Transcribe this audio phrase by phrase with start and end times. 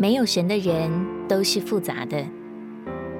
[0.00, 0.88] 没有神的人
[1.26, 2.24] 都是复杂的，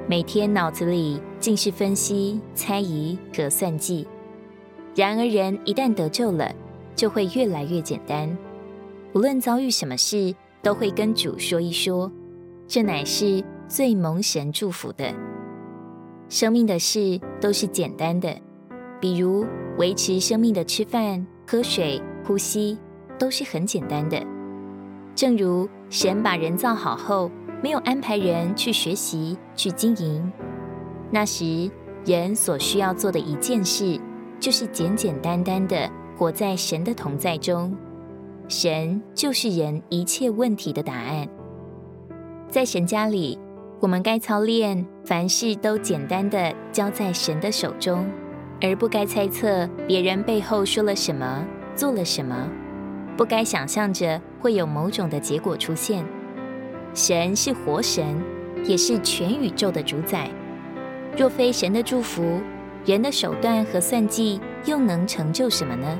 [0.09, 4.07] 每天脑子里尽是分析、猜疑和算计。
[4.95, 6.55] 然而，人一旦得救了，
[6.95, 8.31] 就会越来越简单。
[9.13, 12.11] 无论遭遇什么事，都会跟主说一说，
[12.69, 15.13] 这乃是最蒙神祝福的。
[16.29, 18.33] 生命的事都是简单的，
[19.01, 19.45] 比如
[19.79, 22.79] 维持生命的吃饭、喝水、呼吸，
[23.19, 24.25] 都是很简单的。
[25.17, 27.31] 正如神把人造好后，
[27.63, 30.31] 没有安排人去学习、去经营。
[31.11, 31.71] 那时，
[32.05, 33.99] 人所需要做的一件事，
[34.39, 37.75] 就是简简单单的活在神的同在中。
[38.49, 41.27] 神就是人一切问题的答案。
[42.49, 43.39] 在神家里，
[43.81, 48.07] 我们该操练凡事都简单的交在神的手中，
[48.61, 52.49] 而不该猜测别人背后说了什么、做了什么。
[53.19, 56.05] 不该想象着会有某种的结果出现。
[56.95, 58.17] 神是活神，
[58.65, 60.31] 也是全宇宙的主宰。
[61.17, 62.41] 若非神的祝福，
[62.87, 65.99] 人的手段和算计又能成就什么呢？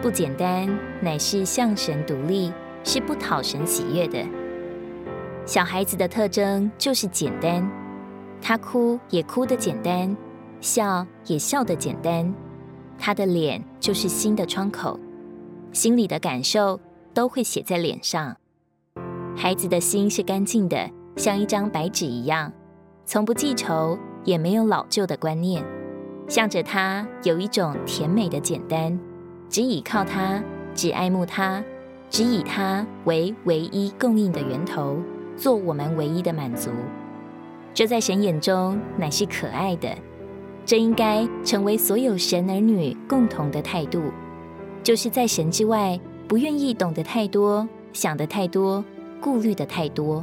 [0.00, 0.68] 不简单，
[1.00, 2.52] 乃是向神独立，
[2.84, 4.24] 是不讨神喜悦的。
[5.44, 7.68] 小孩子的特征就是简单，
[8.40, 10.16] 他哭也哭得简单，
[10.60, 12.32] 笑也笑得简单，
[13.00, 14.96] 他的脸就是心的窗口。
[15.74, 16.80] 心里的感受
[17.12, 18.36] 都会写在脸上。
[19.36, 22.52] 孩子的心是干净的，像一张白纸一样，
[23.04, 25.64] 从不记仇，也没有老旧的观念。
[26.28, 28.96] 向着他有一种甜美的简单，
[29.48, 30.40] 只倚靠他，
[30.74, 31.62] 只爱慕他，
[32.08, 34.96] 只以他为唯一供应的源头，
[35.36, 36.70] 做我们唯一的满足。
[37.74, 39.92] 这在神眼中乃是可爱的，
[40.64, 44.00] 这应该成为所有神儿女共同的态度。
[44.84, 48.84] 就是在神之外，不愿意懂得太多，想得太多，
[49.18, 50.22] 顾虑的太多，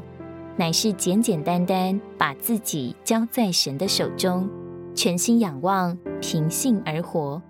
[0.56, 4.48] 乃是简简单单把自己交在神的手中，
[4.94, 7.42] 全心仰望，凭信而活。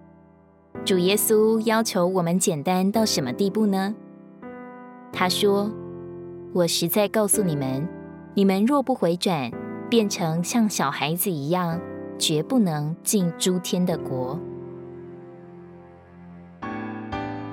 [0.85, 3.93] 主耶稣要求我们简单到什么地步呢？
[5.11, 5.69] 他说
[6.55, 7.85] ：“我实在告诉你们，
[8.33, 9.51] 你们若不回转，
[9.89, 11.77] 变成像小孩子一样，
[12.17, 14.39] 绝不能进诸天的国。”